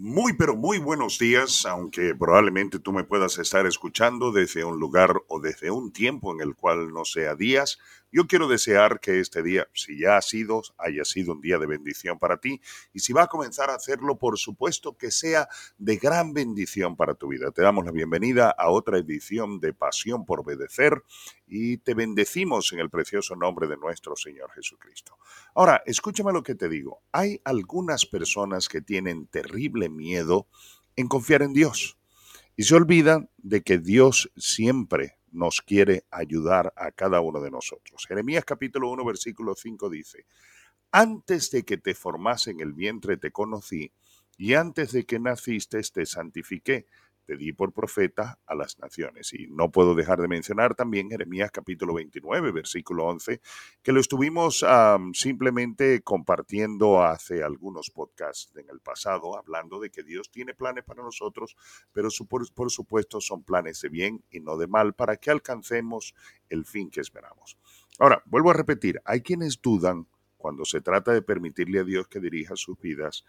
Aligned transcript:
Muy, 0.00 0.34
pero 0.34 0.54
muy 0.54 0.78
buenos 0.78 1.18
días, 1.18 1.66
aunque 1.66 2.14
probablemente 2.14 2.78
tú 2.78 2.92
me 2.92 3.02
puedas 3.02 3.36
estar 3.38 3.66
escuchando 3.66 4.30
desde 4.30 4.62
un 4.62 4.78
lugar 4.78 5.22
o 5.26 5.40
desde 5.40 5.72
un 5.72 5.92
tiempo 5.92 6.32
en 6.32 6.40
el 6.40 6.54
cual 6.54 6.92
no 6.92 7.04
sea 7.04 7.34
días. 7.34 7.80
Yo 8.10 8.26
quiero 8.26 8.48
desear 8.48 9.00
que 9.00 9.20
este 9.20 9.42
día, 9.42 9.68
si 9.74 9.98
ya 9.98 10.16
ha 10.16 10.22
sido, 10.22 10.62
haya 10.78 11.04
sido 11.04 11.32
un 11.32 11.42
día 11.42 11.58
de 11.58 11.66
bendición 11.66 12.18
para 12.18 12.38
ti. 12.38 12.60
Y 12.94 13.00
si 13.00 13.12
va 13.12 13.24
a 13.24 13.26
comenzar 13.26 13.68
a 13.68 13.74
hacerlo, 13.74 14.16
por 14.18 14.38
supuesto 14.38 14.96
que 14.96 15.10
sea 15.10 15.46
de 15.76 15.96
gran 15.96 16.32
bendición 16.32 16.96
para 16.96 17.14
tu 17.14 17.28
vida. 17.28 17.50
Te 17.50 17.60
damos 17.60 17.84
la 17.84 17.92
bienvenida 17.92 18.48
a 18.50 18.70
otra 18.70 18.96
edición 18.96 19.60
de 19.60 19.74
Pasión 19.74 20.24
por 20.24 20.40
Obedecer 20.40 21.02
y 21.46 21.76
te 21.78 21.92
bendecimos 21.92 22.72
en 22.72 22.78
el 22.78 22.88
precioso 22.88 23.36
nombre 23.36 23.66
de 23.66 23.76
nuestro 23.76 24.16
Señor 24.16 24.52
Jesucristo. 24.52 25.18
Ahora, 25.54 25.82
escúchame 25.84 26.32
lo 26.32 26.42
que 26.42 26.54
te 26.54 26.70
digo. 26.70 27.02
Hay 27.12 27.42
algunas 27.44 28.06
personas 28.06 28.68
que 28.68 28.80
tienen 28.80 29.26
terrible 29.26 29.90
miedo 29.90 30.46
en 30.96 31.08
confiar 31.08 31.42
en 31.42 31.52
Dios 31.52 31.98
y 32.56 32.64
se 32.64 32.74
olvidan 32.74 33.28
de 33.36 33.62
que 33.62 33.78
Dios 33.78 34.32
siempre 34.36 35.17
nos 35.38 35.62
quiere 35.62 36.04
ayudar 36.10 36.72
a 36.76 36.90
cada 36.90 37.20
uno 37.20 37.40
de 37.40 37.50
nosotros. 37.50 38.04
Jeremías 38.06 38.44
capítulo 38.44 38.90
1, 38.90 39.04
versículo 39.04 39.54
5 39.54 39.88
dice, 39.88 40.26
antes 40.90 41.50
de 41.52 41.64
que 41.64 41.78
te 41.78 41.94
formase 41.94 42.50
en 42.50 42.60
el 42.60 42.72
vientre 42.72 43.16
te 43.16 43.30
conocí, 43.30 43.92
y 44.36 44.54
antes 44.54 44.92
de 44.92 45.04
que 45.04 45.18
naciste 45.18 45.80
te 45.82 46.06
santifiqué, 46.06 46.86
te 47.28 47.36
di 47.36 47.52
por 47.52 47.74
profeta 47.74 48.38
a 48.46 48.54
las 48.54 48.78
naciones. 48.78 49.34
Y 49.34 49.48
no 49.48 49.70
puedo 49.70 49.94
dejar 49.94 50.18
de 50.18 50.28
mencionar 50.28 50.74
también 50.74 51.10
Jeremías 51.10 51.50
capítulo 51.50 51.92
29, 51.92 52.52
versículo 52.52 53.04
11, 53.04 53.42
que 53.82 53.92
lo 53.92 54.00
estuvimos 54.00 54.64
simplemente 55.12 56.00
compartiendo 56.00 57.02
hace 57.02 57.42
algunos 57.42 57.90
podcasts 57.90 58.56
en 58.56 58.70
el 58.70 58.80
pasado, 58.80 59.36
hablando 59.36 59.78
de 59.78 59.90
que 59.90 60.02
Dios 60.02 60.30
tiene 60.30 60.54
planes 60.54 60.84
para 60.84 61.02
nosotros, 61.02 61.54
pero 61.92 62.08
por, 62.26 62.50
por 62.54 62.70
supuesto 62.70 63.20
son 63.20 63.42
planes 63.42 63.82
de 63.82 63.90
bien 63.90 64.24
y 64.30 64.40
no 64.40 64.56
de 64.56 64.66
mal 64.66 64.94
para 64.94 65.18
que 65.18 65.30
alcancemos 65.30 66.14
el 66.48 66.64
fin 66.64 66.88
que 66.88 67.02
esperamos. 67.02 67.58
Ahora, 67.98 68.22
vuelvo 68.24 68.52
a 68.52 68.54
repetir, 68.54 69.02
hay 69.04 69.20
quienes 69.20 69.60
dudan 69.60 70.06
cuando 70.38 70.64
se 70.64 70.80
trata 70.80 71.12
de 71.12 71.20
permitirle 71.20 71.80
a 71.80 71.84
Dios 71.84 72.08
que 72.08 72.20
dirija 72.20 72.56
sus 72.56 72.80
vidas, 72.80 73.24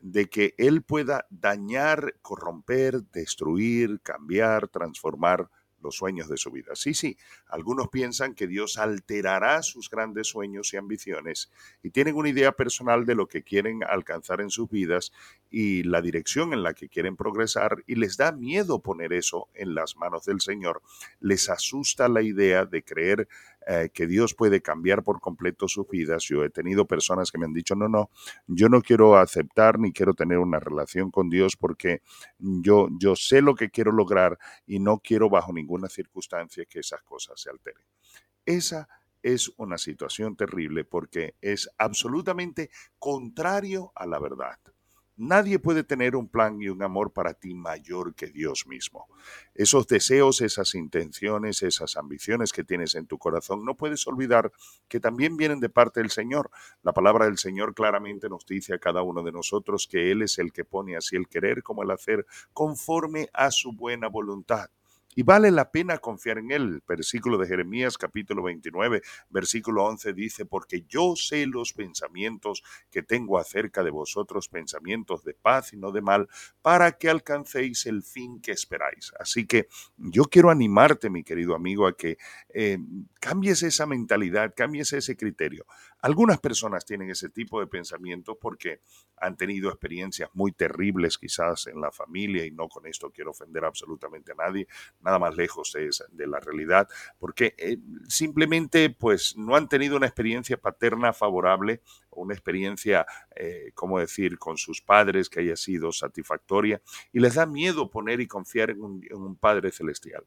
de 0.00 0.30
que 0.30 0.54
Él 0.56 0.82
pueda 0.82 1.26
dañar, 1.28 2.14
corromper, 2.22 3.02
destruir, 3.10 4.00
cambiar, 4.00 4.68
transformar 4.68 5.50
los 5.82 5.96
sueños 5.96 6.28
de 6.28 6.36
su 6.36 6.50
vida. 6.50 6.74
Sí, 6.74 6.94
sí, 6.94 7.16
algunos 7.48 7.88
piensan 7.88 8.34
que 8.34 8.46
Dios 8.46 8.78
alterará 8.78 9.62
sus 9.62 9.90
grandes 9.90 10.28
sueños 10.28 10.72
y 10.72 10.76
ambiciones 10.76 11.50
y 11.82 11.90
tienen 11.90 12.14
una 12.14 12.28
idea 12.28 12.52
personal 12.52 13.04
de 13.04 13.14
lo 13.14 13.26
que 13.26 13.42
quieren 13.42 13.82
alcanzar 13.84 14.40
en 14.40 14.50
sus 14.50 14.70
vidas 14.70 15.12
y 15.50 15.82
la 15.82 16.00
dirección 16.00 16.52
en 16.52 16.62
la 16.62 16.74
que 16.74 16.88
quieren 16.88 17.16
progresar 17.16 17.82
y 17.86 17.96
les 17.96 18.16
da 18.16 18.32
miedo 18.32 18.80
poner 18.80 19.12
eso 19.12 19.48
en 19.54 19.74
las 19.74 19.96
manos 19.96 20.24
del 20.24 20.40
Señor. 20.40 20.82
Les 21.20 21.50
asusta 21.50 22.08
la 22.08 22.22
idea 22.22 22.64
de 22.64 22.82
creer 22.82 23.28
eh, 23.66 23.90
que 23.92 24.06
Dios 24.06 24.34
puede 24.34 24.60
cambiar 24.62 25.02
por 25.02 25.20
completo 25.20 25.68
sus 25.68 25.88
vidas. 25.88 26.24
Yo 26.24 26.44
he 26.44 26.50
tenido 26.50 26.86
personas 26.86 27.30
que 27.30 27.38
me 27.38 27.46
han 27.46 27.52
dicho, 27.52 27.74
no, 27.74 27.88
no, 27.88 28.10
yo 28.46 28.68
no 28.68 28.82
quiero 28.82 29.16
aceptar 29.16 29.78
ni 29.78 29.92
quiero 29.92 30.14
tener 30.14 30.38
una 30.38 30.58
relación 30.58 31.10
con 31.10 31.28
Dios 31.28 31.56
porque 31.56 32.02
yo, 32.38 32.88
yo 32.98 33.16
sé 33.16 33.42
lo 33.42 33.54
que 33.54 33.70
quiero 33.70 33.92
lograr 33.92 34.38
y 34.66 34.78
no 34.78 34.98
quiero 34.98 35.28
bajo 35.28 35.52
ninguna 35.52 35.88
circunstancia 35.88 36.64
que 36.64 36.80
esas 36.80 37.02
cosas 37.02 37.40
se 37.40 37.50
alteren. 37.50 37.84
Esa 38.44 38.88
es 39.22 39.52
una 39.56 39.78
situación 39.78 40.36
terrible 40.36 40.84
porque 40.84 41.36
es 41.40 41.70
absolutamente 41.78 42.70
contrario 42.98 43.92
a 43.94 44.06
la 44.06 44.18
verdad. 44.18 44.58
Nadie 45.16 45.58
puede 45.58 45.84
tener 45.84 46.16
un 46.16 46.26
plan 46.26 46.60
y 46.60 46.68
un 46.68 46.82
amor 46.82 47.12
para 47.12 47.34
ti 47.34 47.54
mayor 47.54 48.14
que 48.14 48.28
Dios 48.28 48.66
mismo. 48.66 49.08
Esos 49.54 49.86
deseos, 49.86 50.40
esas 50.40 50.74
intenciones, 50.74 51.62
esas 51.62 51.96
ambiciones 51.96 52.52
que 52.52 52.64
tienes 52.64 52.94
en 52.94 53.06
tu 53.06 53.18
corazón, 53.18 53.64
no 53.64 53.76
puedes 53.76 54.06
olvidar 54.06 54.50
que 54.88 55.00
también 55.00 55.36
vienen 55.36 55.60
de 55.60 55.68
parte 55.68 56.00
del 56.00 56.10
Señor. 56.10 56.50
La 56.82 56.92
palabra 56.92 57.26
del 57.26 57.36
Señor 57.36 57.74
claramente 57.74 58.30
nos 58.30 58.46
dice 58.46 58.74
a 58.74 58.78
cada 58.78 59.02
uno 59.02 59.22
de 59.22 59.32
nosotros 59.32 59.86
que 59.86 60.10
Él 60.10 60.22
es 60.22 60.38
el 60.38 60.50
que 60.50 60.64
pone 60.64 60.96
así 60.96 61.14
el 61.14 61.28
querer 61.28 61.62
como 61.62 61.82
el 61.82 61.90
hacer 61.90 62.26
conforme 62.54 63.28
a 63.34 63.50
su 63.50 63.72
buena 63.72 64.08
voluntad. 64.08 64.70
Y 65.14 65.24
vale 65.24 65.50
la 65.50 65.70
pena 65.70 65.98
confiar 65.98 66.38
en 66.38 66.50
Él. 66.50 66.82
Versículo 66.88 67.36
de 67.36 67.46
Jeremías 67.46 67.98
capítulo 67.98 68.42
29, 68.42 69.02
versículo 69.28 69.84
11 69.84 70.12
dice, 70.14 70.46
porque 70.46 70.84
yo 70.88 71.14
sé 71.16 71.46
los 71.46 71.74
pensamientos 71.74 72.62
que 72.90 73.02
tengo 73.02 73.38
acerca 73.38 73.82
de 73.82 73.90
vosotros, 73.90 74.48
pensamientos 74.48 75.22
de 75.24 75.34
paz 75.34 75.74
y 75.74 75.76
no 75.76 75.92
de 75.92 76.00
mal, 76.00 76.28
para 76.62 76.92
que 76.92 77.10
alcancéis 77.10 77.84
el 77.86 78.02
fin 78.02 78.40
que 78.40 78.52
esperáis. 78.52 79.12
Así 79.18 79.46
que 79.46 79.68
yo 79.98 80.24
quiero 80.24 80.50
animarte, 80.50 81.10
mi 81.10 81.24
querido 81.24 81.54
amigo, 81.54 81.86
a 81.86 81.96
que 81.96 82.16
eh, 82.54 82.78
cambies 83.20 83.62
esa 83.62 83.86
mentalidad, 83.86 84.54
cambies 84.56 84.94
ese 84.94 85.16
criterio. 85.16 85.66
Algunas 86.02 86.40
personas 86.40 86.84
tienen 86.84 87.10
ese 87.10 87.28
tipo 87.28 87.60
de 87.60 87.66
pensamiento 87.66 88.36
porque 88.38 88.80
han 89.16 89.36
tenido 89.36 89.70
experiencias 89.70 90.28
muy 90.34 90.52
terribles 90.52 91.16
quizás 91.16 91.66
en 91.68 91.80
la 91.80 91.90
familia 91.90 92.44
y 92.44 92.50
no 92.50 92.68
con 92.68 92.86
esto 92.86 93.10
quiero 93.10 93.30
ofender 93.30 93.64
absolutamente 93.64 94.32
a 94.32 94.34
nadie, 94.34 94.66
nada 95.00 95.18
más 95.18 95.36
lejos 95.36 95.72
de, 95.72 96.26
la 96.26 96.40
realidad, 96.40 96.88
porque 97.18 97.54
eh, 97.56 97.78
simplemente 98.08 98.90
pues 98.90 99.36
no 99.36 99.56
han 99.56 99.68
tenido 99.68 99.96
una 99.96 100.06
experiencia 100.06 100.56
paterna 100.56 101.12
favorable 101.12 101.80
una 102.14 102.34
experiencia, 102.34 103.06
eh, 103.34 103.72
¿cómo 103.74 103.98
decir?, 103.98 104.38
con 104.38 104.56
sus 104.56 104.80
padres 104.80 105.28
que 105.28 105.40
haya 105.40 105.56
sido 105.56 105.92
satisfactoria 105.92 106.82
y 107.12 107.20
les 107.20 107.34
da 107.34 107.46
miedo 107.46 107.90
poner 107.90 108.20
y 108.20 108.26
confiar 108.26 108.70
en 108.70 108.82
un 108.82 109.36
Padre 109.36 109.72
celestial. 109.72 110.24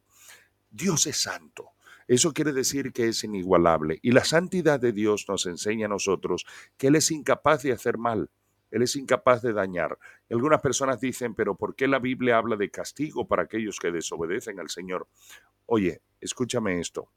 Dios 0.70 1.08
es 1.08 1.18
santo. 1.18 1.75
Eso 2.08 2.34
quiere 2.34 2.54
decir 2.54 2.94
que 2.94 3.08
es 3.08 3.24
inigualable. 3.24 4.00
Y 4.02 4.12
la 4.12 4.24
santidad 4.24 4.80
de 4.80 4.92
Dios 4.92 5.26
nos 5.28 5.46
enseña 5.46 5.88
a 5.88 5.90
nosotros 5.90 6.46
que 6.78 6.88
Él 6.88 6.96
es 6.96 7.12
incapaz 7.12 7.64
de 7.64 7.72
hacer 7.72 7.98
mal. 7.98 8.30
Él 8.72 8.82
es 8.82 8.96
incapaz 8.96 9.42
de 9.42 9.54
dañar. 9.54 9.98
Algunas 10.30 10.62
personas 10.62 11.00
dicen, 11.00 11.34
pero 11.34 11.56
¿por 11.56 11.76
qué 11.76 11.88
la 11.88 12.00
Biblia 12.00 12.38
habla 12.38 12.58
de 12.58 12.70
castigo 12.70 13.28
para 13.28 13.44
aquellos 13.44 13.80
que 13.80 13.92
desobedecen 13.92 14.60
al 14.60 14.70
Señor? 14.70 15.08
Oye, 15.66 16.02
escúchame 16.20 16.80
esto. 16.80 17.10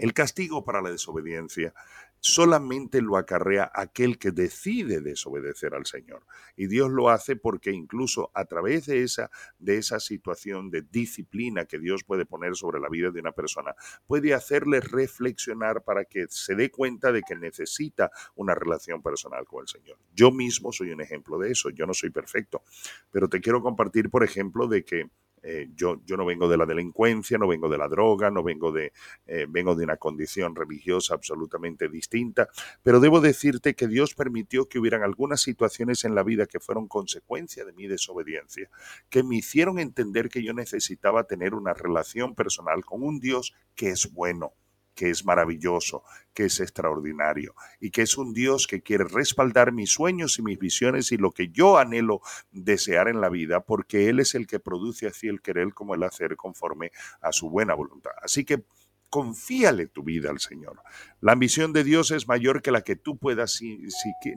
El 0.00 0.14
castigo 0.14 0.64
para 0.64 0.80
la 0.80 0.90
desobediencia 0.90 1.74
solamente 2.20 3.02
lo 3.02 3.18
acarrea 3.18 3.70
aquel 3.74 4.18
que 4.18 4.30
decide 4.30 5.02
desobedecer 5.02 5.74
al 5.74 5.84
Señor. 5.84 6.22
Y 6.56 6.68
Dios 6.68 6.90
lo 6.90 7.10
hace 7.10 7.36
porque 7.36 7.70
incluso 7.70 8.30
a 8.32 8.46
través 8.46 8.86
de 8.86 9.02
esa, 9.02 9.30
de 9.58 9.76
esa 9.76 10.00
situación 10.00 10.70
de 10.70 10.80
disciplina 10.80 11.66
que 11.66 11.78
Dios 11.78 12.02
puede 12.02 12.24
poner 12.24 12.56
sobre 12.56 12.80
la 12.80 12.88
vida 12.88 13.10
de 13.10 13.20
una 13.20 13.32
persona, 13.32 13.74
puede 14.06 14.32
hacerle 14.32 14.80
reflexionar 14.80 15.82
para 15.84 16.06
que 16.06 16.24
se 16.30 16.54
dé 16.54 16.70
cuenta 16.70 17.12
de 17.12 17.20
que 17.20 17.36
necesita 17.36 18.10
una 18.36 18.54
relación 18.54 19.02
personal 19.02 19.44
con 19.44 19.60
el 19.60 19.68
Señor. 19.68 19.98
Yo 20.14 20.30
mismo 20.30 20.72
soy 20.72 20.92
un 20.92 21.02
ejemplo 21.02 21.38
de 21.38 21.52
eso, 21.52 21.68
yo 21.68 21.84
no 21.84 21.92
soy 21.92 22.08
perfecto, 22.08 22.62
pero 23.10 23.28
te 23.28 23.42
quiero 23.42 23.60
compartir, 23.60 24.08
por 24.08 24.24
ejemplo, 24.24 24.66
de 24.66 24.82
que 24.82 25.10
eh, 25.42 25.68
yo, 25.74 26.00
yo 26.04 26.16
no 26.16 26.26
vengo 26.26 26.48
de 26.48 26.56
la 26.56 26.66
delincuencia, 26.66 27.38
no 27.38 27.48
vengo 27.48 27.68
de 27.68 27.78
la 27.78 27.88
droga, 27.88 28.30
no 28.30 28.42
vengo 28.42 28.72
de, 28.72 28.92
eh, 29.26 29.46
vengo 29.48 29.74
de 29.74 29.84
una 29.84 29.96
condición 29.96 30.54
religiosa 30.54 31.14
absolutamente 31.14 31.88
distinta, 31.88 32.48
pero 32.82 33.00
debo 33.00 33.20
decirte 33.20 33.74
que 33.74 33.88
Dios 33.88 34.14
permitió 34.14 34.68
que 34.68 34.78
hubieran 34.78 35.02
algunas 35.02 35.40
situaciones 35.40 36.04
en 36.04 36.14
la 36.14 36.22
vida 36.22 36.46
que 36.46 36.60
fueron 36.60 36.88
consecuencia 36.88 37.64
de 37.64 37.72
mi 37.72 37.86
desobediencia, 37.86 38.68
que 39.08 39.22
me 39.22 39.36
hicieron 39.36 39.78
entender 39.78 40.28
que 40.28 40.42
yo 40.42 40.52
necesitaba 40.52 41.24
tener 41.24 41.54
una 41.54 41.74
relación 41.74 42.34
personal 42.34 42.84
con 42.84 43.02
un 43.02 43.18
Dios 43.20 43.54
que 43.74 43.90
es 43.90 44.12
bueno, 44.12 44.52
que 45.00 45.08
es 45.08 45.24
maravilloso, 45.24 46.04
que 46.34 46.44
es 46.44 46.60
extraordinario 46.60 47.54
y 47.80 47.90
que 47.90 48.02
es 48.02 48.18
un 48.18 48.34
Dios 48.34 48.66
que 48.66 48.82
quiere 48.82 49.04
respaldar 49.04 49.72
mis 49.72 49.90
sueños 49.90 50.38
y 50.38 50.42
mis 50.42 50.58
visiones 50.58 51.10
y 51.10 51.16
lo 51.16 51.30
que 51.30 51.48
yo 51.48 51.78
anhelo 51.78 52.20
desear 52.50 53.08
en 53.08 53.22
la 53.22 53.30
vida, 53.30 53.60
porque 53.60 54.10
Él 54.10 54.20
es 54.20 54.34
el 54.34 54.46
que 54.46 54.60
produce 54.60 55.06
así 55.06 55.26
el 55.26 55.40
querer 55.40 55.72
como 55.72 55.94
el 55.94 56.02
hacer 56.02 56.36
conforme 56.36 56.92
a 57.22 57.32
su 57.32 57.48
buena 57.48 57.72
voluntad. 57.72 58.12
Así 58.20 58.44
que 58.44 58.66
confíale 59.08 59.86
tu 59.86 60.02
vida 60.02 60.28
al 60.28 60.38
Señor. 60.38 60.82
La 61.22 61.32
ambición 61.32 61.72
de 61.72 61.82
Dios 61.82 62.10
es 62.10 62.28
mayor 62.28 62.60
que 62.60 62.70
la 62.70 62.82
que 62.82 62.94
tú 62.94 63.16
puedas 63.16 63.58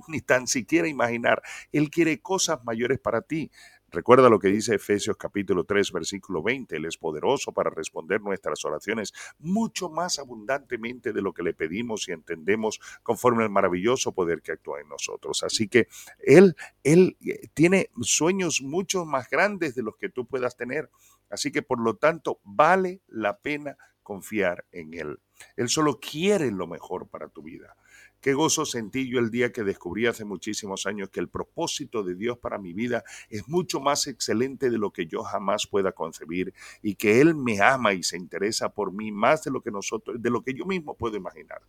ni 0.07 0.21
tan 0.21 0.47
siquiera 0.47 0.87
imaginar. 0.87 1.41
Él 1.73 1.89
quiere 1.89 2.21
cosas 2.21 2.63
mayores 2.63 2.99
para 2.99 3.21
ti. 3.21 3.51
Recuerda 3.93 4.27
lo 4.27 4.39
que 4.39 4.47
dice 4.47 4.73
Efesios 4.73 5.17
capítulo 5.17 5.65
3, 5.65 5.91
versículo 5.91 6.41
20. 6.41 6.77
Él 6.77 6.85
es 6.85 6.97
poderoso 6.97 7.51
para 7.51 7.69
responder 7.69 8.21
nuestras 8.21 8.65
oraciones 8.65 9.13
mucho 9.37 9.87
más 9.87 10.17
abundantemente 10.17 11.13
de 11.13 11.21
lo 11.21 11.31
que 11.31 11.43
le 11.43 11.53
pedimos 11.53 12.09
y 12.09 12.11
entendemos 12.11 12.79
conforme 13.03 13.43
al 13.43 13.51
maravilloso 13.51 14.11
poder 14.11 14.41
que 14.41 14.53
actúa 14.53 14.81
en 14.81 14.89
nosotros. 14.89 15.43
Así 15.43 15.67
que 15.67 15.89
Él, 16.17 16.55
Él 16.83 17.17
eh, 17.21 17.49
tiene 17.53 17.91
sueños 18.01 18.63
mucho 18.63 19.05
más 19.05 19.29
grandes 19.29 19.75
de 19.75 19.83
los 19.83 19.95
que 19.97 20.09
tú 20.09 20.25
puedas 20.25 20.57
tener. 20.57 20.89
Así 21.29 21.51
que 21.51 21.61
por 21.61 21.79
lo 21.79 21.95
tanto 21.95 22.39
vale 22.43 23.03
la 23.05 23.37
pena 23.37 23.77
confiar 24.01 24.65
en 24.71 24.95
Él. 24.95 25.19
Él 25.55 25.69
solo 25.69 25.99
quiere 25.99 26.49
lo 26.49 26.65
mejor 26.65 27.09
para 27.09 27.27
tu 27.27 27.43
vida. 27.43 27.75
Qué 28.23 28.33
gozo 28.33 28.65
sentí 28.65 29.09
yo 29.09 29.19
el 29.19 29.31
día 29.31 29.51
que 29.51 29.65
descubrí 29.65 30.07
hace 30.07 30.23
muchísimos 30.23 30.85
años 30.85 31.09
que 31.09 31.19
el 31.19 31.27
propósito 31.27 32.03
de 32.03 32.15
Dios 32.15 32.37
para 32.37 32.57
mi 32.57 32.71
vida 32.71 33.03
es 33.27 33.49
mucho 33.49 33.81
más 33.81 34.07
excelente 34.07 34.69
de 34.69 34.77
lo 34.77 34.93
que 34.93 35.07
yo 35.07 35.23
jamás 35.23 35.67
pueda 35.67 35.91
concebir 35.91 36.53
y 36.81 36.95
que 36.95 37.19
Él 37.19 37.35
me 37.35 37.59
ama 37.59 37.91
y 37.91 38.01
se 38.01 38.15
interesa 38.15 38.69
por 38.69 38.93
mí 38.93 39.11
más 39.11 39.43
de 39.43 39.51
lo 39.51 39.59
que 39.59 39.71
nosotros, 39.71 40.21
de 40.21 40.29
lo 40.29 40.41
que 40.41 40.53
yo 40.53 40.65
mismo 40.65 40.95
puedo 40.95 41.17
imaginar. 41.17 41.63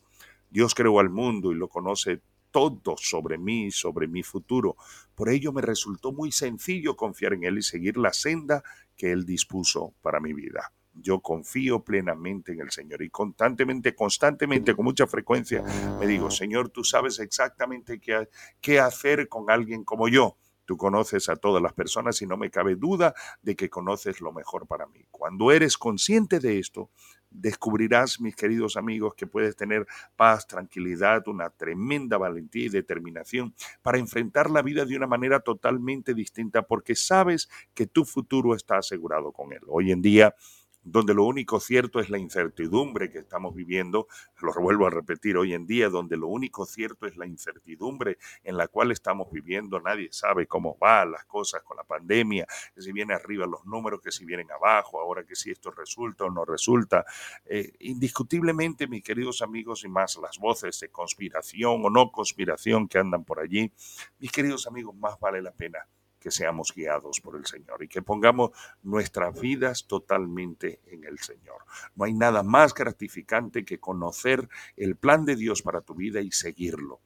Dios 0.48 0.76
creó 0.76 1.00
al 1.00 1.10
mundo 1.10 1.50
y 1.50 1.56
lo 1.56 1.66
conoce 1.66 2.20
todo 2.52 2.94
sobre 2.98 3.36
mí, 3.36 3.72
sobre 3.72 4.06
mi 4.06 4.22
futuro. 4.22 4.76
Por 5.16 5.30
ello 5.30 5.52
me 5.52 5.60
resultó 5.60 6.12
muy 6.12 6.30
sencillo 6.30 6.94
confiar 6.94 7.32
en 7.32 7.42
Él 7.42 7.58
y 7.58 7.62
seguir 7.62 7.96
la 7.96 8.12
senda 8.12 8.62
que 8.96 9.10
Él 9.10 9.26
dispuso 9.26 9.92
para 10.02 10.20
mi 10.20 10.32
vida. 10.32 10.70
Yo 10.94 11.20
confío 11.20 11.82
plenamente 11.82 12.52
en 12.52 12.61
el 12.61 12.70
Señor 12.70 13.02
y 13.02 13.11
constantemente, 13.11 13.94
constantemente, 13.94 14.75
con 14.75 14.85
mucha 14.85 15.06
frecuencia, 15.06 15.62
me 15.99 16.06
digo, 16.06 16.31
Señor, 16.31 16.70
tú 16.70 16.85
sabes 16.85 17.19
exactamente 17.19 18.00
qué, 18.00 18.29
qué 18.61 18.81
hacer 18.81 19.29
con 19.29 19.50
alguien 19.50 19.85
como 19.85 20.08
yo. 20.08 20.37
Tú 20.64 20.76
conoces 20.76 21.29
a 21.29 21.37
todas 21.37 21.62
las 21.62 21.75
personas 21.75 22.20
y 22.23 22.26
no 22.26 22.37
me 22.37 22.50
cabe 22.50 22.76
duda 22.76 23.14
de 23.43 23.55
que 23.55 23.69
conoces 23.69 24.20
lo 24.20 24.32
mejor 24.32 24.67
para 24.67 24.87
mí. 24.87 25.05
Cuando 25.11 25.52
eres 25.52 25.76
consciente 25.76 26.41
de 26.41 26.58
esto, 26.58 26.91
descubrirás, 27.31 28.20
mis 28.20 28.35
queridos 28.35 28.76
amigos, 28.76 29.14
que 29.14 29.26
puedes 29.26 29.56
tener 29.56 29.87
paz, 30.17 30.47
tranquilidad, 30.47 31.26
una 31.29 31.50
tremenda 31.50 32.17
valentía 32.17 32.67
y 32.67 32.69
determinación 32.70 33.55
para 33.82 33.99
enfrentar 33.99 34.50
la 34.50 34.62
vida 34.62 34.87
de 34.87 34.97
una 34.97 35.06
manera 35.06 35.40
totalmente 35.40 36.14
distinta 36.14 36.62
porque 36.62 36.94
sabes 36.94 37.50
que 37.75 37.87
tu 37.87 38.05
futuro 38.05 38.55
está 38.55 38.79
asegurado 38.79 39.32
con 39.32 39.52
él. 39.52 39.61
Hoy 39.67 39.93
en 39.93 40.00
día 40.00 40.35
donde 40.84 41.14
lo 41.14 41.25
único 41.25 41.60
cierto 41.60 41.98
es 41.98 42.10
la 42.10 42.19
incertidumbre 42.19 43.10
que 43.10 43.19
estamos 43.19 43.54
viviendo, 43.54 44.06
lo 44.40 44.52
vuelvo 44.54 44.86
a 44.86 44.90
repetir 44.90 45.36
hoy 45.36 45.54
en 45.54 45.66
día, 45.66 45.88
donde 45.88 46.16
lo 46.16 46.28
único 46.28 46.66
cierto 46.66 47.06
es 47.06 47.16
la 47.16 47.26
incertidumbre 47.26 48.19
en 48.42 48.56
la 48.56 48.69
cual 48.69 48.92
estamos 48.92 49.31
viviendo, 49.32 49.81
nadie 49.81 50.08
sabe 50.12 50.46
cómo 50.46 50.76
van 50.78 51.12
las 51.12 51.25
cosas 51.25 51.62
con 51.62 51.76
la 51.76 51.84
pandemia, 51.84 52.46
que 52.75 52.82
si 52.82 52.92
vienen 52.92 53.16
arriba 53.16 53.46
los 53.46 53.64
números, 53.64 54.00
que 54.02 54.12
si 54.12 54.25
vienen 54.25 54.50
abajo, 54.50 55.00
ahora 55.00 55.25
que 55.25 55.34
si 55.34 55.50
esto 55.50 55.70
resulta 55.70 56.25
o 56.25 56.31
no 56.31 56.44
resulta. 56.44 57.04
Eh, 57.44 57.72
indiscutiblemente, 57.80 58.87
mis 58.87 59.02
queridos 59.02 59.42
amigos, 59.42 59.84
y 59.84 59.88
más 59.88 60.19
las 60.20 60.38
voces 60.38 60.78
de 60.80 60.90
conspiración 60.90 61.84
o 61.84 61.90
no 61.90 62.10
conspiración 62.12 62.88
que 62.88 62.98
andan 62.98 63.25
por 63.25 63.40
allí, 63.40 63.72
mis 64.19 64.30
queridos 64.30 64.66
amigos, 64.66 64.94
más 64.94 65.19
vale 65.19 65.40
la 65.40 65.52
pena 65.52 65.87
que 66.25 66.31
seamos 66.31 66.73
guiados 66.75 67.21
por 67.21 67.37
el 67.37 67.44
Señor 67.44 67.82
y 67.82 67.88
que 67.88 68.00
pongamos 68.00 68.53
nuestras 68.82 69.38
vidas 69.38 69.87
totalmente 69.87 70.81
en 70.87 71.05
el 71.05 71.19
Señor. 71.19 71.59
No 71.97 72.06
hay 72.06 72.15
nada 72.15 72.43
más 72.43 72.73
gratificante 72.73 73.67
que 73.67 73.79
conocer 73.79 74.49
el 74.75 74.97
plan 74.97 75.26
de 75.26 75.37
Dios 75.37 75.61
para 75.61 75.82
tu 75.82 75.94
vida 75.94 76.23
y 76.23 76.31
seguirlo. 76.32 77.03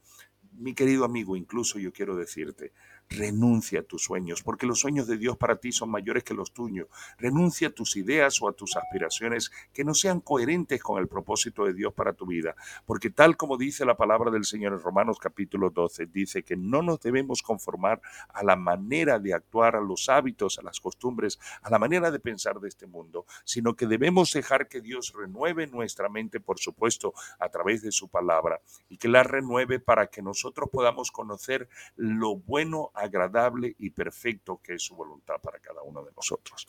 Mi 0.52 0.72
querido 0.72 1.04
amigo, 1.04 1.34
incluso 1.34 1.80
yo 1.80 1.92
quiero 1.92 2.14
decirte, 2.14 2.72
Renuncia 3.10 3.80
a 3.80 3.82
tus 3.82 4.04
sueños, 4.04 4.42
porque 4.42 4.66
los 4.66 4.80
sueños 4.80 5.06
de 5.06 5.16
Dios 5.16 5.36
para 5.36 5.56
ti 5.56 5.72
son 5.72 5.90
mayores 5.90 6.24
que 6.24 6.34
los 6.34 6.52
tuyos. 6.52 6.88
Renuncia 7.18 7.68
a 7.68 7.70
tus 7.70 7.96
ideas 7.96 8.40
o 8.42 8.48
a 8.48 8.52
tus 8.52 8.76
aspiraciones 8.76 9.50
que 9.72 9.84
no 9.84 9.94
sean 9.94 10.20
coherentes 10.20 10.82
con 10.82 11.00
el 11.00 11.08
propósito 11.08 11.64
de 11.64 11.72
Dios 11.72 11.94
para 11.94 12.12
tu 12.12 12.26
vida, 12.26 12.54
porque 12.84 13.10
tal 13.10 13.36
como 13.36 13.56
dice 13.56 13.84
la 13.84 13.96
palabra 13.96 14.30
del 14.30 14.44
Señor 14.44 14.72
en 14.72 14.80
Romanos 14.80 15.18
capítulo 15.18 15.70
12, 15.70 16.06
dice 16.06 16.42
que 16.42 16.56
no 16.56 16.82
nos 16.82 17.00
debemos 17.00 17.42
conformar 17.42 18.00
a 18.28 18.44
la 18.44 18.56
manera 18.56 19.18
de 19.18 19.34
actuar, 19.34 19.76
a 19.76 19.80
los 19.80 20.08
hábitos, 20.08 20.58
a 20.58 20.62
las 20.62 20.80
costumbres, 20.80 21.38
a 21.62 21.70
la 21.70 21.78
manera 21.78 22.10
de 22.10 22.20
pensar 22.20 22.60
de 22.60 22.68
este 22.68 22.86
mundo, 22.86 23.26
sino 23.44 23.74
que 23.74 23.86
debemos 23.86 24.32
dejar 24.32 24.68
que 24.68 24.80
Dios 24.80 25.12
renueve 25.16 25.66
nuestra 25.66 26.08
mente, 26.08 26.40
por 26.40 26.58
supuesto, 26.58 27.12
a 27.38 27.48
través 27.48 27.82
de 27.82 27.92
su 27.92 28.08
palabra, 28.08 28.60
y 28.88 28.98
que 28.98 29.08
la 29.08 29.22
renueve 29.22 29.80
para 29.80 30.08
que 30.08 30.22
nosotros 30.22 30.68
podamos 30.70 31.10
conocer 31.10 31.68
lo 31.96 32.36
bueno, 32.36 32.90
agradable 32.98 33.74
y 33.78 33.90
perfecto 33.90 34.60
que 34.62 34.74
es 34.74 34.82
su 34.82 34.94
voluntad 34.94 35.36
para 35.42 35.58
cada 35.60 35.82
uno 35.82 36.02
de 36.04 36.12
nosotros. 36.12 36.66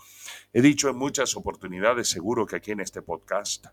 He 0.54 0.62
dicho 0.62 0.90
en 0.90 0.98
muchas 0.98 1.36
oportunidades, 1.36 2.10
seguro 2.10 2.46
que 2.46 2.56
aquí 2.56 2.72
en 2.72 2.82
este 2.82 3.02
podcast, 3.02 3.68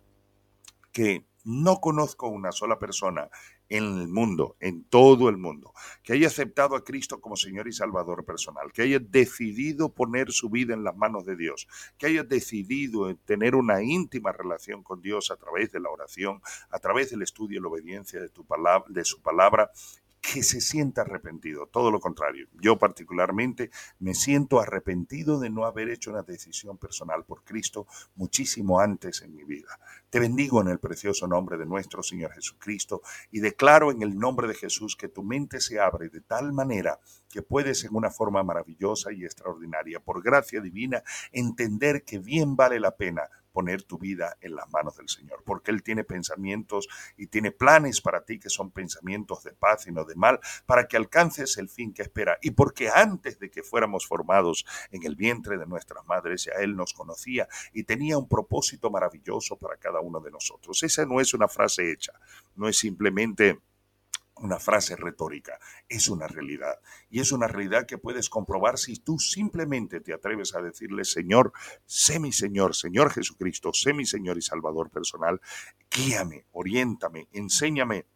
que 0.93 1.27
no 1.45 1.81
conozco 1.81 2.29
una 2.29 2.51
sola 2.51 2.79
persona 2.79 3.31
en 3.69 3.85
el 4.01 4.09
mundo, 4.09 4.57
en 4.61 4.85
todo 4.85 5.29
el 5.29 5.37
mundo, 5.37 5.73
que 6.03 6.13
haya 6.13 6.29
aceptado 6.29 6.75
a 6.77 6.85
Cristo 6.85 7.21
como 7.21 7.37
Señor 7.37 7.69
y 7.69 7.73
Salvador 7.73 8.25
personal, 8.25 8.73
que 8.73 8.83
haya 8.83 8.99
decidido 8.99 9.93
poner 9.93 10.33
su 10.33 10.51
vida 10.51 10.75
en 10.75 10.85
las 10.85 10.97
manos 10.97 11.25
de 11.25 11.37
Dios, 11.37 11.69
que 11.99 12.07
haya 12.07 12.23
decidido 12.23 13.15
tener 13.25 13.55
una 13.55 13.83
íntima 13.83 14.33
relación 14.33 14.83
con 14.83 15.01
Dios 15.01 15.31
a 15.31 15.37
través 15.37 15.71
de 15.73 15.81
la 15.81 15.91
oración, 15.91 16.41
a 16.71 16.79
través 16.79 17.11
del 17.11 17.23
estudio 17.23 17.59
y 17.59 17.63
la 17.63 17.69
obediencia 17.69 18.21
de, 18.21 18.29
tu 18.29 18.47
su 19.05 19.21
palabra 19.21 19.71
que 20.33 20.43
se 20.43 20.61
sienta 20.61 21.03
arrepentido, 21.03 21.67
todo 21.67 21.91
lo 21.91 22.01
contrario. 22.01 22.49
Yo 22.61 22.79
particularmente 22.79 23.71
me 24.01 24.15
siento 24.15 24.61
arrepentido 24.61 25.39
de 25.39 25.51
no 25.51 25.65
haber 25.65 25.89
hecho 25.89 26.11
una 26.11 26.23
decisión 26.23 26.79
personal 26.79 27.25
por 27.25 27.45
Cristo 27.45 27.87
muchísimo 28.17 28.81
antes 28.81 29.23
en 29.23 29.35
mi 29.35 29.45
vida. 29.45 29.79
Te 30.11 30.19
bendigo 30.19 30.61
en 30.61 30.69
el 30.69 30.79
precioso 30.79 31.27
nombre 31.29 31.57
de 31.57 31.67
nuestro 31.67 32.03
Señor 32.03 32.33
Jesucristo 32.33 33.03
y 33.31 33.41
declaro 33.41 33.91
en 33.91 34.03
el 34.03 34.19
nombre 34.19 34.49
de 34.49 34.55
Jesús 34.55 34.97
que 34.97 35.09
tu 35.09 35.23
mente 35.23 35.61
se 35.61 35.79
abre 35.79 36.09
de 36.09 36.21
tal 36.21 36.53
manera 36.53 36.99
que 37.29 37.43
puedes 37.43 37.85
en 37.85 37.95
una 37.95 38.11
forma 38.11 38.43
maravillosa 38.43 39.13
y 39.13 39.25
extraordinaria, 39.25 40.01
por 40.01 40.23
gracia 40.23 40.61
divina, 40.61 41.03
entender 41.33 42.05
que 42.05 42.19
bien 42.19 42.57
vale 42.57 42.81
la 42.81 42.97
pena 42.97 43.23
poner 43.57 43.85
tu 43.85 43.97
vida 43.97 44.37
en 44.43 44.55
las 44.55 44.71
manos 44.71 44.99
del 44.99 45.09
Señor, 45.09 45.43
porque 45.43 45.71
Él 45.71 45.83
tiene 45.83 46.05
pensamientos 46.05 46.89
y 47.17 47.29
tiene 47.29 47.53
planes 47.53 48.03
para 48.03 48.23
ti 48.23 48.39
que 48.39 48.51
son 48.51 48.71
pensamientos 48.71 49.45
de 49.45 49.53
paz 49.53 49.87
y 49.87 49.93
no 49.93 50.05
de 50.05 50.15
mal, 50.15 50.41
para 50.67 50.87
que 50.87 50.99
alcances 50.99 51.57
el 51.57 51.71
fin 51.71 51.95
que 51.95 52.03
espera. 52.03 52.37
Y 52.43 52.51
porque 52.51 52.91
antes 52.91 53.39
de 53.39 53.51
que 53.51 53.63
fuéramos 53.63 54.07
formados 54.07 54.67
en 54.91 55.07
el 55.07 55.17
vientre 55.17 55.57
de 55.57 55.65
nuestras 55.65 56.05
madres, 56.05 56.45
ya 56.45 56.53
Él 56.61 56.77
nos 56.77 56.93
conocía 56.93 57.49
y 57.73 57.85
tenía 57.85 58.19
un 58.19 58.29
propósito 58.29 58.91
maravilloso 58.91 59.57
para 59.57 59.79
cada 59.79 60.01
uno 60.01 60.21
de 60.21 60.33
nosotros. 60.33 60.83
Esa 60.83 61.07
no 61.07 61.19
es 61.19 61.33
una 61.33 61.49
frase 61.49 61.91
hecha, 61.91 62.13
no 62.57 62.69
es 62.69 62.77
simplemente 62.77 63.59
una 64.37 64.59
frase 64.59 64.97
retórica, 64.97 65.59
es 65.89 66.09
una 66.09 66.27
realidad. 66.27 66.81
Y 67.11 67.21
es 67.21 67.33
una 67.33 67.49
realidad 67.49 67.87
que 67.87 67.99
puedes 67.99 68.29
comprobar 68.29 68.79
si 68.79 68.97
tú 68.97 69.19
simplemente 69.19 70.01
te 70.01 70.13
atreves 70.13 70.55
a 70.55 70.61
decirle, 70.61 71.05
Señor, 71.05 71.53
sé 71.85 72.21
mi 72.21 72.33
Señor, 72.33 72.75
Señor 72.75 73.11
Jesucristo, 73.11 73.73
sé 73.73 73.93
mi 73.95 74.05
Señor 74.05 74.37
y 74.39 74.43
Salvador 74.43 74.91
personal, 74.91 75.41
guíame, 75.91 76.45
oriéntame, 76.53 77.29
enséñame 77.33 78.07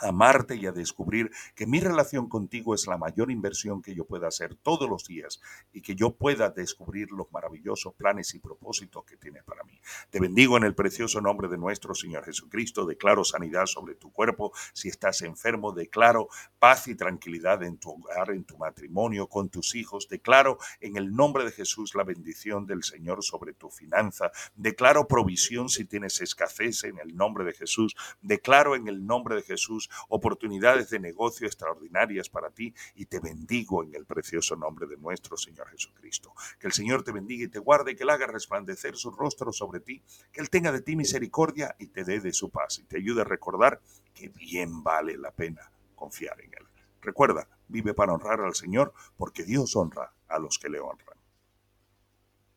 amarte 0.00 0.56
y 0.56 0.66
a 0.66 0.72
descubrir 0.72 1.30
que 1.54 1.66
mi 1.66 1.80
relación 1.80 2.28
contigo 2.28 2.74
es 2.74 2.86
la 2.86 2.98
mayor 2.98 3.30
inversión 3.30 3.82
que 3.82 3.94
yo 3.94 4.04
pueda 4.04 4.28
hacer 4.28 4.54
todos 4.54 4.88
los 4.88 5.04
días 5.04 5.40
y 5.72 5.82
que 5.82 5.94
yo 5.94 6.16
pueda 6.16 6.50
descubrir 6.50 7.10
los 7.10 7.30
maravillosos 7.32 7.94
planes 7.94 8.34
y 8.34 8.38
propósitos 8.38 9.04
que 9.04 9.16
tienes 9.16 9.44
para 9.44 9.64
mí. 9.64 9.80
Te 10.10 10.20
bendigo 10.20 10.56
en 10.56 10.64
el 10.64 10.74
precioso 10.74 11.20
nombre 11.20 11.48
de 11.48 11.58
nuestro 11.58 11.94
Señor 11.94 12.24
Jesucristo. 12.24 12.86
Declaro 12.86 13.24
sanidad 13.24 13.66
sobre 13.66 13.94
tu 13.94 14.12
cuerpo. 14.12 14.52
Si 14.72 14.88
estás 14.88 15.22
enfermo, 15.22 15.72
declaro 15.72 16.28
paz 16.58 16.88
y 16.88 16.94
tranquilidad 16.94 17.62
en 17.62 17.78
tu 17.78 17.90
hogar, 17.90 18.30
en 18.30 18.44
tu 18.44 18.56
matrimonio, 18.58 19.26
con 19.28 19.48
tus 19.48 19.74
hijos. 19.74 20.08
Declaro 20.08 20.58
en 20.80 20.96
el 20.96 21.14
nombre 21.14 21.44
de 21.44 21.52
Jesús 21.52 21.94
la 21.94 22.04
bendición 22.04 22.66
del 22.66 22.82
Señor 22.82 23.22
sobre 23.22 23.52
tu 23.52 23.70
finanza. 23.70 24.30
Declaro 24.54 25.06
provisión 25.06 25.68
si 25.68 25.84
tienes 25.84 26.20
escasez 26.20 26.84
en 26.84 26.98
el 26.98 27.16
nombre 27.16 27.44
de 27.44 27.52
Jesús. 27.52 27.96
Declaro 28.20 28.74
en 28.74 28.88
el 28.88 29.06
nombre 29.06 29.36
de 29.36 29.42
Jesús 29.42 29.89
oportunidades 30.08 30.90
de 30.90 31.00
negocio 31.00 31.46
extraordinarias 31.46 32.28
para 32.28 32.50
ti 32.50 32.74
y 32.94 33.06
te 33.06 33.20
bendigo 33.20 33.82
en 33.84 33.94
el 33.94 34.06
precioso 34.06 34.56
nombre 34.56 34.86
de 34.86 34.96
nuestro 34.96 35.36
Señor 35.36 35.68
Jesucristo. 35.68 36.32
Que 36.58 36.66
el 36.66 36.72
Señor 36.72 37.02
te 37.02 37.12
bendiga 37.12 37.44
y 37.44 37.48
te 37.48 37.58
guarde, 37.58 37.96
que 37.96 38.02
Él 38.02 38.10
haga 38.10 38.26
resplandecer 38.26 38.96
su 38.96 39.10
rostro 39.10 39.52
sobre 39.52 39.80
ti, 39.80 40.02
que 40.32 40.40
Él 40.40 40.50
tenga 40.50 40.72
de 40.72 40.82
ti 40.82 40.96
misericordia 40.96 41.74
y 41.78 41.88
te 41.88 42.04
dé 42.04 42.20
de 42.20 42.32
su 42.32 42.50
paz 42.50 42.78
y 42.78 42.84
te 42.84 42.98
ayude 42.98 43.22
a 43.22 43.24
recordar 43.24 43.80
que 44.14 44.28
bien 44.28 44.82
vale 44.82 45.16
la 45.16 45.30
pena 45.30 45.72
confiar 45.94 46.40
en 46.40 46.52
Él. 46.54 46.66
Recuerda, 47.02 47.48
vive 47.68 47.94
para 47.94 48.12
honrar 48.12 48.40
al 48.40 48.54
Señor 48.54 48.92
porque 49.16 49.44
Dios 49.44 49.74
honra 49.76 50.12
a 50.28 50.38
los 50.38 50.58
que 50.58 50.68
le 50.68 50.80
honran. 50.80 51.19